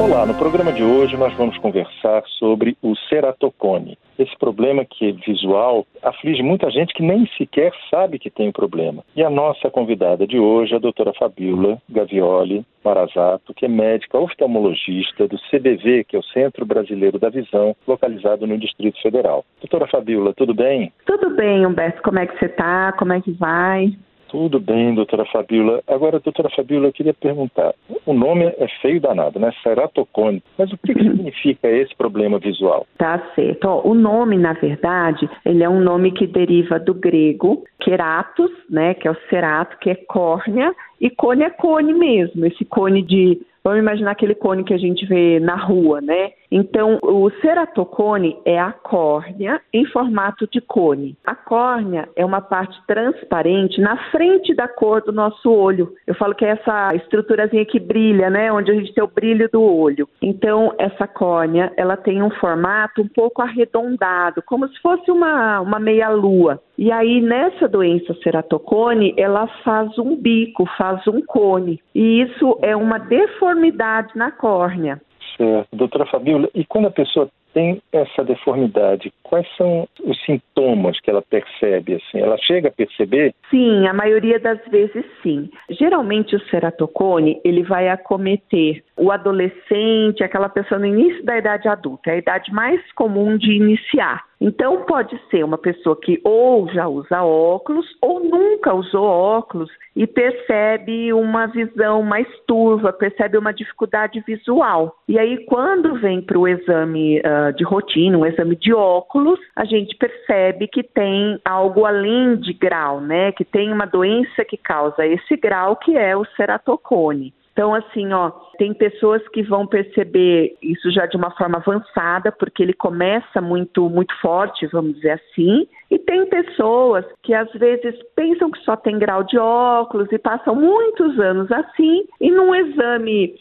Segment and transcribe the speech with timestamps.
[0.00, 3.98] Olá, no programa de hoje nós vamos conversar sobre o ceratocone.
[4.16, 8.50] Esse problema que é visual aflige muita gente que nem sequer sabe que tem o
[8.50, 9.02] um problema.
[9.16, 14.18] E a nossa convidada de hoje é a doutora Fabiola Gavioli Marazato, que é médica
[14.18, 19.44] oftalmologista do CBV, que é o Centro Brasileiro da Visão, localizado no Distrito Federal.
[19.60, 20.92] Doutora Fabiola, tudo bem?
[21.06, 22.02] Tudo bem, Humberto.
[22.02, 22.92] Como é que você está?
[22.92, 23.92] Como é que vai?
[24.28, 25.82] Tudo bem, doutora Fabiola.
[25.86, 27.74] Agora, doutora Fabiola, eu queria perguntar.
[28.04, 29.50] O nome é feio danado, né?
[29.62, 30.42] Ceratocone.
[30.56, 32.86] Mas o que, que significa esse problema visual?
[32.98, 33.64] Tá certo.
[33.64, 38.94] Ó, o nome, na verdade, ele é um nome que deriva do grego keratos, né?
[38.94, 43.40] Que é o cerato, que é córnea, e cone é cone mesmo, esse cone de
[43.68, 46.30] Vamos imaginar aquele cone que a gente vê na rua, né?
[46.50, 51.18] Então, o ceratocone é a córnea em formato de cone.
[51.22, 55.92] A córnea é uma parte transparente na frente da cor do nosso olho.
[56.06, 58.50] Eu falo que é essa estruturazinha que brilha, né?
[58.50, 60.08] Onde a gente tem o brilho do olho.
[60.22, 65.78] Então, essa córnea, ela tem um formato um pouco arredondado, como se fosse uma, uma
[65.78, 66.62] meia-lua.
[66.78, 71.80] E aí, nessa doença ceratocone, ela faz um bico, faz um cone.
[71.92, 75.00] E isso é uma deformidade na córnea.
[75.36, 75.68] Certo.
[75.72, 81.22] Doutora Fabiola, e quando a pessoa tem essa deformidade, quais são os sintomas que ela
[81.22, 81.94] percebe?
[81.94, 82.20] Assim?
[82.20, 83.34] Ela chega a perceber?
[83.50, 85.50] Sim, a maioria das vezes sim.
[85.70, 92.10] Geralmente o ceratocone ele vai acometer o adolescente, aquela pessoa no início da idade adulta,
[92.10, 94.27] é a idade mais comum de iniciar.
[94.40, 100.06] Então, pode ser uma pessoa que ou já usa óculos ou nunca usou óculos e
[100.06, 104.96] percebe uma visão mais turva, percebe uma dificuldade visual.
[105.08, 109.64] E aí, quando vem para o exame uh, de rotina, um exame de óculos, a
[109.64, 113.32] gente percebe que tem algo além de grau, né?
[113.32, 117.34] Que tem uma doença que causa esse grau, que é o ceratocone.
[117.58, 122.62] Então, assim, ó, tem pessoas que vão perceber isso já de uma forma avançada, porque
[122.62, 128.48] ele começa muito, muito forte, vamos dizer assim, e tem pessoas que às vezes pensam
[128.48, 133.34] que só tem grau de óculos e passam muitos anos assim, e num exame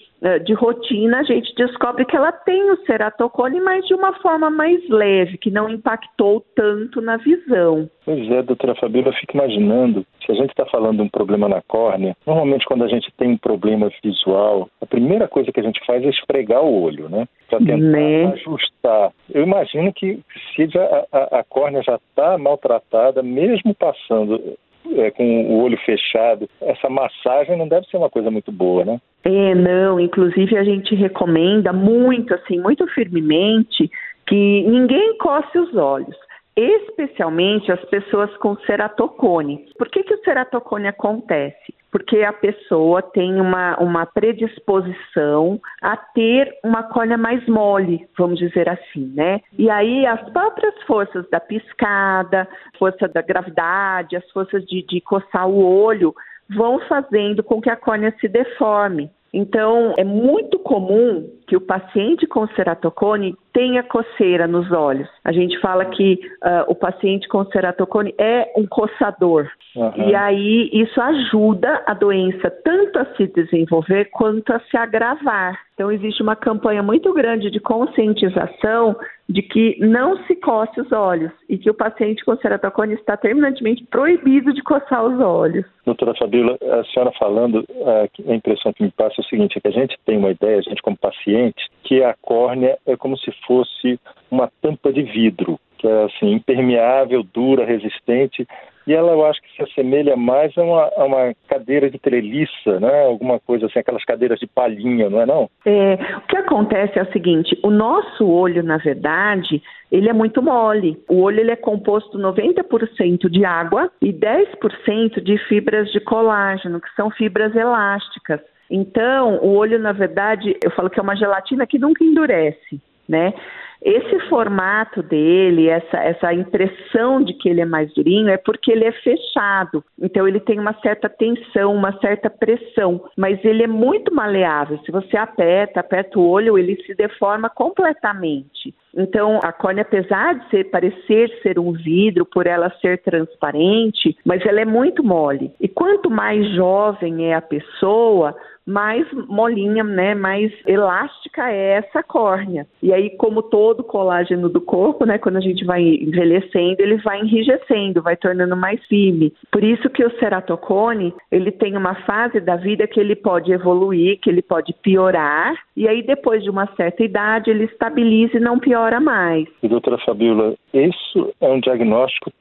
[0.44, 4.88] de rotina, a gente descobre que ela tem o ceratocone, mas de uma forma mais
[4.90, 7.90] leve, que não impactou tanto na visão.
[8.04, 11.48] Pois é, doutora Fabíola, eu fico imaginando, se a gente está falando de um problema
[11.48, 15.64] na córnea, normalmente quando a gente tem um problema visual, a primeira coisa que a
[15.64, 17.28] gente faz é esfregar o olho, né?
[17.50, 18.26] Para tentar né?
[18.34, 19.12] ajustar.
[19.32, 20.20] Eu imagino que
[20.56, 24.58] se a, a, a córnea já está maltratada, mesmo passando
[24.96, 29.00] é, com o olho fechado, essa massagem não deve ser uma coisa muito boa, né?
[29.24, 30.00] É, não.
[30.00, 33.90] Inclusive a gente recomenda muito, assim, muito firmemente
[34.26, 36.16] que ninguém coce os olhos
[36.58, 39.68] especialmente as pessoas com ceratocone.
[39.78, 41.77] Por que, que o ceratocone acontece?
[41.92, 48.68] Porque a pessoa tem uma, uma predisposição a ter uma córnea mais mole, vamos dizer
[48.70, 49.40] assim, né?
[49.58, 55.48] E aí as próprias forças da piscada, força da gravidade, as forças de, de coçar
[55.48, 56.14] o olho
[56.50, 59.10] vão fazendo com que a córnea se deforme.
[59.34, 65.08] Então, é muito comum que o paciente com ceratocone tenha coceira nos olhos.
[65.24, 69.48] A gente fala que uh, o paciente com ceratocone é um coçador.
[69.76, 70.10] Uhum.
[70.10, 75.60] E aí isso ajuda a doença tanto a se desenvolver quanto a se agravar.
[75.74, 78.96] Então existe uma campanha muito grande de conscientização
[79.30, 83.84] de que não se coce os olhos e que o paciente com ceratocone está terminantemente
[83.84, 85.66] proibido de coçar os olhos.
[85.86, 89.68] Doutora Fabíola, a senhora falando, a impressão que me passa é o seguinte, é que
[89.68, 93.32] a gente tem uma ideia, a gente como paciente, que a córnea é como se
[93.46, 94.00] fosse
[94.32, 98.48] uma tampa de vidro, que é assim, impermeável, dura, resistente,
[98.88, 102.80] e ela eu acho que se assemelha mais a uma, a uma, cadeira de treliça,
[102.80, 103.06] né?
[103.06, 105.50] Alguma coisa assim, aquelas cadeiras de palhinha, não é não?
[105.66, 109.62] É, o que acontece é o seguinte, o nosso olho, na verdade,
[109.92, 110.98] ele é muito mole.
[111.10, 116.90] O olho ele é composto 90% de água e 10% de fibras de colágeno, que
[116.96, 118.40] são fibras elásticas.
[118.72, 123.34] Então, o olho, na verdade, eu falo que é uma gelatina que nunca endurece, né?
[123.82, 128.86] Esse formato dele, essa, essa impressão de que ele é mais durinho, é porque ele
[128.86, 129.84] é fechado.
[130.02, 134.80] Então ele tem uma certa tensão, uma certa pressão, mas ele é muito maleável.
[134.80, 138.74] Se você aperta, aperta o olho, ele se deforma completamente.
[138.96, 144.44] Então, a córnea, apesar de ser, parecer ser um vidro, por ela ser transparente, mas
[144.44, 145.52] ela é muito mole.
[145.62, 148.36] E quanto mais jovem é a pessoa,
[148.68, 152.68] mais molinha, né, mais elástica é essa córnea.
[152.84, 155.18] E aí, como todo todo o colágeno do corpo, né?
[155.18, 159.34] Quando a gente vai envelhecendo, ele vai enrijecendo, vai tornando mais firme.
[159.52, 164.20] Por isso que o ceratocone, ele tem uma fase da vida que ele pode evoluir,
[164.22, 168.58] que ele pode piorar, e aí depois de uma certa idade ele estabiliza e não
[168.58, 169.46] piora mais.
[169.62, 172.32] E doutora Fabiola, isso é um diagnóstico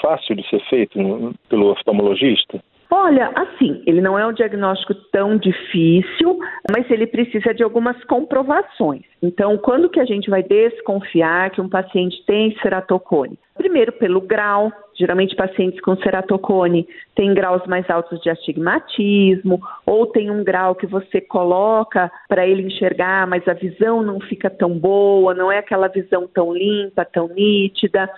[0.00, 0.98] fácil de ser feito
[1.48, 2.62] pelo oftalmologista?
[2.90, 6.38] Olha, assim, ele não é um diagnóstico tão difícil,
[6.70, 9.02] mas ele precisa de algumas comprovações.
[9.20, 13.38] Então, quando que a gente vai desconfiar que um paciente tem ceratocone?
[13.56, 14.70] Primeiro, pelo grau.
[14.98, 20.86] Geralmente, pacientes com ceratocone têm graus mais altos de astigmatismo, ou tem um grau que
[20.86, 25.88] você coloca para ele enxergar, mas a visão não fica tão boa, não é aquela
[25.88, 28.08] visão tão limpa, tão nítida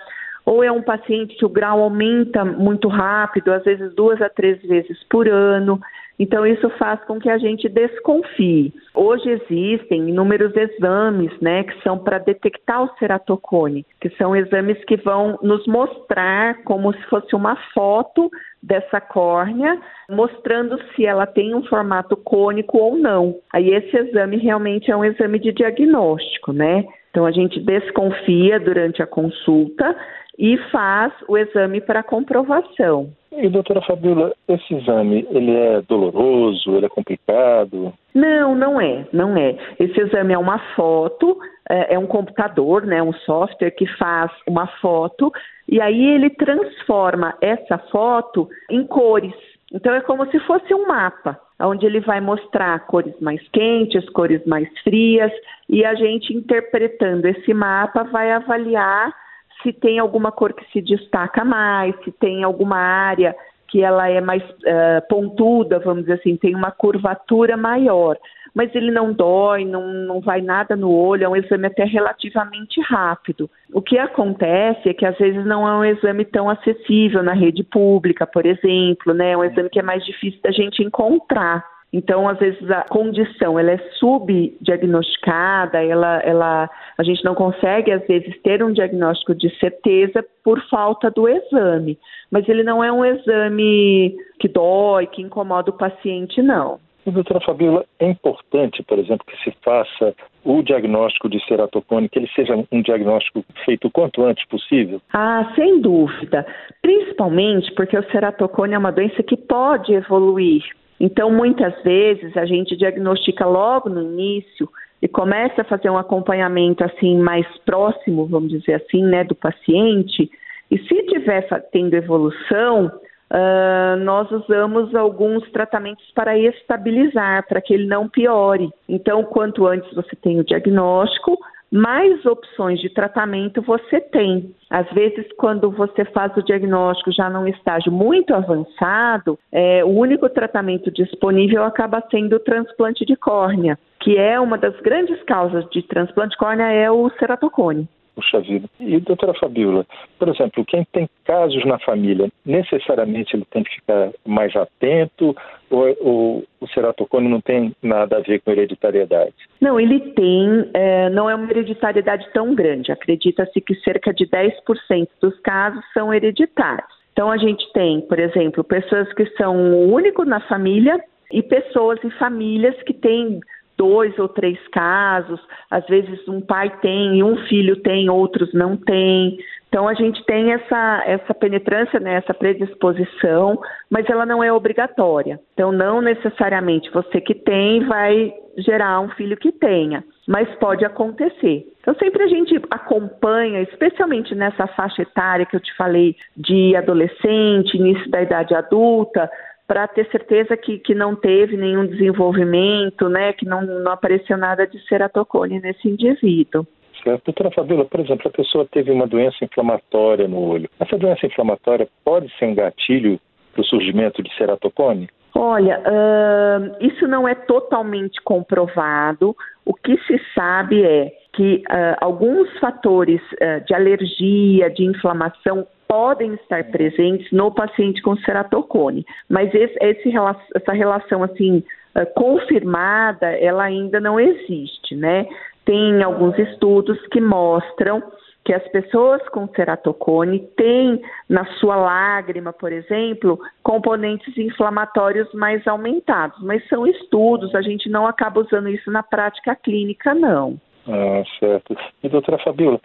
[0.49, 4.59] ou é um paciente que o grau aumenta muito rápido, às vezes duas a três
[4.63, 5.79] vezes por ano.
[6.17, 8.73] Então, isso faz com que a gente desconfie.
[8.95, 14.97] Hoje existem inúmeros exames, né, que são para detectar o ceratocone, que são exames que
[14.97, 18.27] vão nos mostrar como se fosse uma foto
[18.61, 19.79] dessa córnea,
[20.09, 23.35] mostrando se ela tem um formato cônico ou não.
[23.53, 26.85] Aí esse exame realmente é um exame de diagnóstico, né?
[27.11, 29.95] Então a gente desconfia durante a consulta
[30.39, 33.09] e faz o exame para comprovação.
[33.31, 37.93] E doutora Fabiola, esse exame, ele é doloroso, ele é complicado?
[38.15, 39.55] Não, não é, não é.
[39.77, 41.37] Esse exame é uma foto,
[41.69, 45.31] é, é um computador, né, um software que faz uma foto
[45.67, 49.35] e aí ele transforma essa foto em cores.
[49.71, 54.43] Então é como se fosse um mapa, onde ele vai mostrar cores mais quentes, cores
[54.45, 55.31] mais frias,
[55.67, 59.13] e a gente interpretando esse mapa vai avaliar
[59.61, 63.35] se tem alguma cor que se destaca mais, se tem alguma área
[63.69, 68.17] que ela é mais uh, pontuda, vamos dizer assim, tem uma curvatura maior.
[68.53, 72.81] Mas ele não dói, não, não vai nada no olho, é um exame até relativamente
[72.81, 73.47] rápido.
[73.71, 77.63] O que acontece é que às vezes não é um exame tão acessível na rede
[77.63, 79.31] pública, por exemplo, né?
[79.33, 81.63] É um exame que é mais difícil da gente encontrar.
[81.91, 88.05] Então, às vezes, a condição ela é subdiagnosticada, ela, ela, a gente não consegue, às
[88.05, 91.97] vezes, ter um diagnóstico de certeza por falta do exame.
[92.29, 96.79] Mas ele não é um exame que dói, que incomoda o paciente, não.
[97.05, 100.13] Doutora Fabiola, é importante, por exemplo, que se faça
[100.43, 105.01] o diagnóstico de ceratocone, que ele seja um diagnóstico feito o quanto antes possível?
[105.13, 106.45] Ah, sem dúvida.
[106.81, 110.63] Principalmente porque o ceratocone é uma doença que pode evoluir.
[110.99, 114.69] Então, muitas vezes, a gente diagnostica logo no início
[115.01, 120.29] e começa a fazer um acompanhamento assim mais próximo, vamos dizer assim, né, do paciente.
[120.69, 127.87] E se tiver tendo evolução, uh, nós usamos alguns tratamentos para estabilizar, para que ele
[127.87, 128.69] não piore.
[128.87, 131.37] Então, quanto antes você tem o diagnóstico,
[131.71, 134.53] mais opções de tratamento você tem.
[134.69, 140.27] Às vezes, quando você faz o diagnóstico já num estágio muito avançado, é, o único
[140.29, 145.81] tratamento disponível acaba sendo o transplante de córnea, que é uma das grandes causas de
[145.83, 147.87] transplante de córnea é o ceratocone.
[148.19, 148.67] Puxa vida.
[148.81, 149.85] E, doutora Fabiola,
[150.17, 155.33] por exemplo, quem tem casos na família, necessariamente ele tem que ficar mais atento
[155.69, 159.33] ou, ou o ceratocone não tem nada a ver com hereditariedade?
[159.61, 162.91] Não, ele tem, é, não é uma hereditariedade tão grande.
[162.91, 166.89] Acredita-se que cerca de 10% dos casos são hereditários.
[167.13, 171.01] Então, a gente tem, por exemplo, pessoas que são o único na família
[171.31, 173.39] e pessoas e famílias que têm
[173.79, 175.39] dois ou três casos,
[175.71, 179.39] às vezes um pai tem e um filho tem, outros não têm.
[179.69, 183.57] Então a gente tem essa, essa penetrância, né, essa predisposição,
[183.89, 185.39] mas ela não é obrigatória.
[185.53, 191.65] Então não necessariamente você que tem vai gerar um filho que tenha, mas pode acontecer.
[191.79, 197.77] Então sempre a gente acompanha, especialmente nessa faixa etária que eu te falei de adolescente,
[197.77, 199.29] início da idade adulta,
[199.69, 204.65] para ter certeza que, que não teve nenhum desenvolvimento, né, que não, não apareceu nada
[204.65, 206.65] de ceratocone nesse indivíduo.
[207.03, 207.25] Certo.
[207.25, 210.67] Doutora Fabíola, por exemplo, a pessoa teve uma doença inflamatória no olho.
[210.79, 213.19] Essa doença inflamatória pode ser um gatilho
[213.53, 215.07] para o surgimento de ceratocone?
[215.35, 219.35] Olha, uh, isso não é totalmente comprovado.
[219.63, 226.35] O que se sabe é que uh, alguns fatores uh, de alergia, de inflamação podem
[226.35, 230.13] estar presentes no paciente com ceratocone, mas esse, esse,
[230.55, 231.63] essa relação assim
[231.95, 235.27] uh, confirmada, ela ainda não existe, né?
[235.65, 238.03] Tem alguns estudos que mostram
[238.45, 246.41] que as pessoas com ceratocone têm na sua lágrima, por exemplo, componentes inflamatórios mais aumentados,
[246.43, 250.59] mas são estudos, a gente não acaba usando isso na prática clínica, não.
[250.87, 251.75] Ah, certo.
[252.03, 252.79] E doutora Fabiola,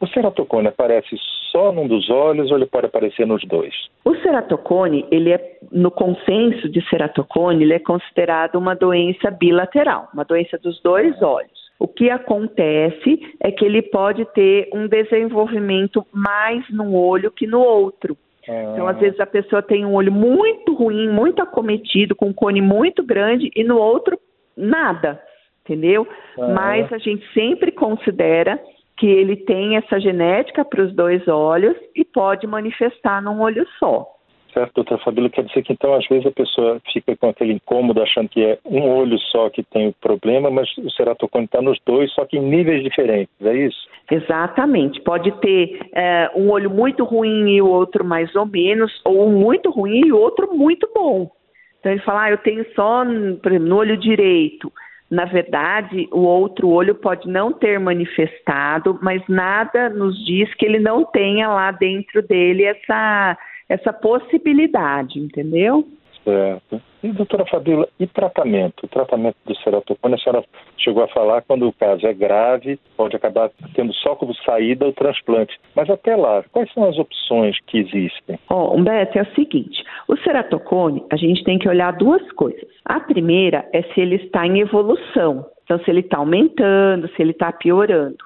[0.00, 1.16] o ceratocone aparece
[1.52, 3.74] só num dos olhos ou ele pode aparecer nos dois?
[4.04, 10.24] O ceratocone, ele é, no consenso de ceratocone, ele é considerado uma doença bilateral, uma
[10.24, 11.70] doença dos dois olhos.
[11.78, 17.60] O que acontece é que ele pode ter um desenvolvimento mais num olho que no
[17.60, 18.16] outro.
[18.42, 22.60] Então, às vezes, a pessoa tem um olho muito ruim, muito acometido, com um cone
[22.60, 24.18] muito grande, e no outro,
[24.56, 25.22] nada,
[25.64, 26.06] entendeu?
[26.36, 28.60] Mas a gente sempre considera
[29.00, 34.06] que ele tem essa genética para os dois olhos e pode manifestar num olho só.
[34.52, 38.02] Certo, doutora Fabíola, quer dizer que então às vezes a pessoa fica com aquele incômodo
[38.02, 41.78] achando que é um olho só que tem o problema, mas o ceratocone está nos
[41.86, 43.78] dois, só que em níveis diferentes, é isso?
[44.10, 49.28] Exatamente, pode ter é, um olho muito ruim e o outro mais ou menos, ou
[49.28, 51.30] um muito ruim e o outro muito bom.
[51.78, 53.04] Então ele fala, ah, eu tenho só,
[53.40, 54.70] por exemplo, no olho direito,
[55.10, 60.78] na verdade, o outro olho pode não ter manifestado, mas nada nos diz que ele
[60.78, 63.36] não tenha lá dentro dele essa,
[63.68, 65.84] essa possibilidade, entendeu?
[66.24, 66.80] Certo.
[67.02, 68.84] E, doutora Fabíola, e tratamento?
[68.84, 70.44] O tratamento do ceratocone, a senhora
[70.76, 74.92] chegou a falar quando o caso é grave, pode acabar tendo só como saída o
[74.92, 75.58] transplante.
[75.74, 78.38] Mas até lá, quais são as opções que existem?
[78.50, 82.68] Oh, Humberto, é o seguinte: o ceratocone, a gente tem que olhar duas coisas.
[82.84, 85.46] A primeira é se ele está em evolução.
[85.64, 88.18] Então, se ele está aumentando, se ele está piorando.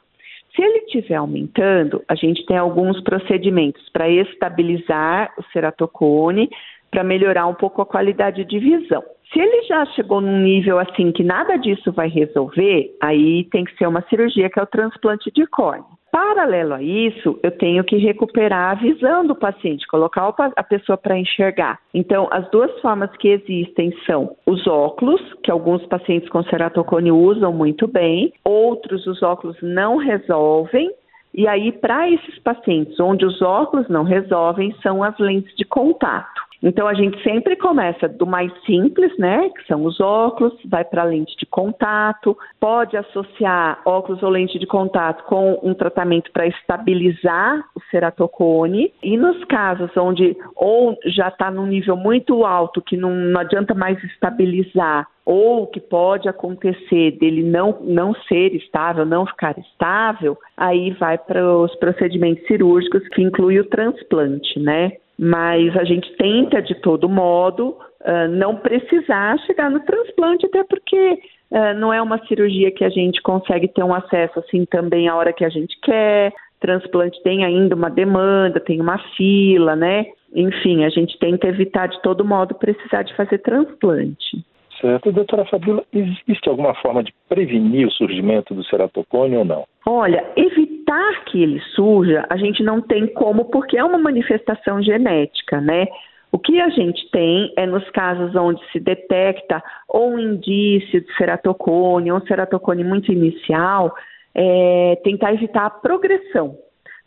[0.55, 6.49] Se ele estiver aumentando, a gente tem alguns procedimentos para estabilizar o ceratocone,
[6.95, 9.03] para melhorar um pouco a qualidade de visão.
[9.33, 13.77] Se ele já chegou num nível assim que nada disso vai resolver, aí tem que
[13.77, 15.85] ser uma cirurgia que é o transplante de córnea.
[16.13, 21.19] Paralelo a isso, eu tenho que recuperar a visão do paciente, colocar a pessoa para
[21.19, 21.81] enxergar.
[21.93, 27.53] Então, as duas formas que existem são os óculos, que alguns pacientes com ceratocone usam
[27.53, 30.89] muito bem, outros os óculos não resolvem,
[31.37, 36.44] e aí, para esses pacientes onde os óculos não resolvem, são as lentes de contato.
[36.65, 41.03] Então a gente sempre começa do mais simples, né, que são os óculos, vai para
[41.03, 46.47] a lente de contato, pode associar óculos ou lente de contato com um tratamento para
[46.47, 48.91] estabilizar o ceratocone.
[49.03, 53.75] E nos casos onde ou já está num nível muito alto que não, não adianta
[53.75, 60.93] mais estabilizar ou que pode acontecer dele não, não ser estável, não ficar estável, aí
[60.93, 64.93] vai para os procedimentos cirúrgicos que inclui o transplante, né?
[65.19, 71.19] Mas a gente tenta de todo modo uh, não precisar chegar no transplante, até porque
[71.51, 75.17] uh, não é uma cirurgia que a gente consegue ter um acesso assim também a
[75.17, 76.33] hora que a gente quer.
[76.61, 80.07] Transplante tem ainda uma demanda, tem uma fila, né?
[80.35, 84.45] Enfim, a gente tenta evitar de todo modo precisar de fazer transplante.
[84.85, 85.11] Certo.
[85.11, 89.65] Doutora Fabiola, existe alguma forma de prevenir o surgimento do ceratocone ou não?
[89.87, 95.59] Olha, evitar que ele surja, a gente não tem como, porque é uma manifestação genética,
[95.59, 95.87] né?
[96.31, 101.17] O que a gente tem é nos casos onde se detecta ou um indício de
[101.17, 103.95] ceratocone, ou um ceratocone muito inicial,
[104.35, 106.59] é, tentar evitar a progressão.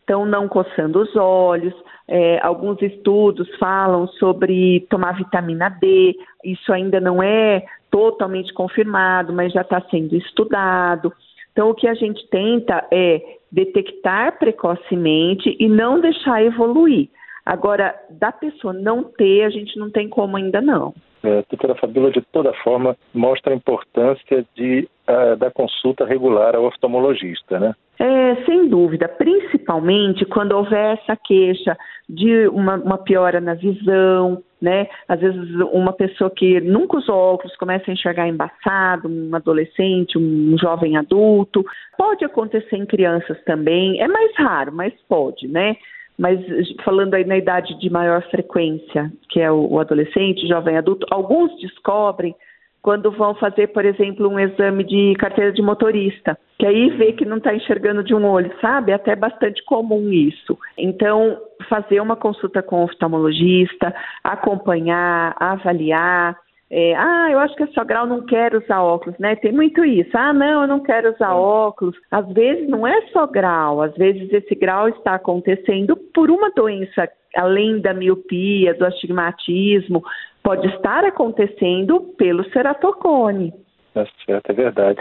[0.07, 1.73] Então, não coçando os olhos.
[2.07, 6.15] É, alguns estudos falam sobre tomar vitamina D.
[6.45, 11.11] Isso ainda não é totalmente confirmado, mas já está sendo estudado.
[11.51, 13.21] Então, o que a gente tenta é
[13.51, 17.09] detectar precocemente e não deixar evoluir.
[17.45, 20.93] Agora, da pessoa não ter, a gente não tem como ainda não.
[21.23, 26.65] É, doutora Fabíola, de toda forma, mostra a importância de, uh, da consulta regular ao
[26.65, 27.73] oftalmologista, né?
[27.99, 31.75] É, sem dúvida, principalmente quando houver essa queixa
[32.07, 34.87] de uma, uma, piora na visão, né?
[35.07, 40.55] Às vezes uma pessoa que nunca usou óculos começa a enxergar embaçado, um adolescente, um
[40.59, 41.65] jovem adulto.
[41.97, 45.75] Pode acontecer em crianças também, é mais raro, mas pode, né?
[46.17, 46.39] Mas
[46.83, 51.55] falando aí na idade de maior frequência, que é o, o adolescente, jovem adulto, alguns
[51.59, 52.35] descobrem
[52.81, 57.25] quando vão fazer, por exemplo, um exame de carteira de motorista, que aí vê que
[57.25, 58.93] não está enxergando de um olho, sabe?
[58.93, 60.57] É até bastante comum isso.
[60.77, 63.93] Então, fazer uma consulta com o oftalmologista,
[64.23, 66.37] acompanhar, avaliar.
[66.69, 69.35] É, ah, eu acho que a sua grau não quer usar óculos, né?
[69.37, 70.11] Tem muito isso.
[70.13, 71.95] Ah, não, eu não quero usar óculos.
[72.11, 77.09] Às vezes não é só grau, às vezes esse grau está acontecendo por uma doença
[77.35, 80.03] além da miopia, do astigmatismo,
[80.43, 83.53] pode estar acontecendo pelo ceratocone.
[83.95, 84.99] É certo, é verdade.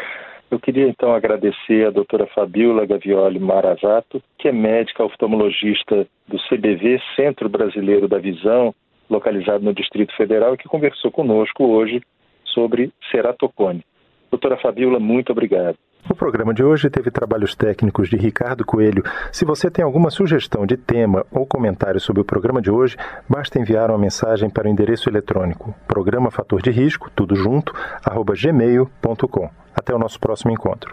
[0.51, 7.01] Eu queria então agradecer a doutora Fabiola Gavioli Marazato, que é médica oftalmologista do CBV,
[7.17, 8.73] Centro Brasileiro da Visão,
[9.09, 12.01] localizado no Distrito Federal, e que conversou conosco hoje
[12.45, 13.85] sobre ceratocone.
[14.31, 15.77] Doutora Fabiola, muito obrigado.
[16.09, 19.03] O programa de hoje teve trabalhos técnicos de Ricardo Coelho.
[19.33, 22.97] Se você tem alguma sugestão de tema ou comentário sobre o programa de hoje,
[23.29, 27.73] basta enviar uma mensagem para o endereço eletrônico programa fator de risco, tudo junto,
[28.05, 29.51] arroba gmail.com.
[29.75, 30.93] Até o nosso próximo encontro.